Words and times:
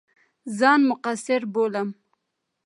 ځان 0.57 0.79
مقصِر 0.89 1.41
بولم. 1.53 1.87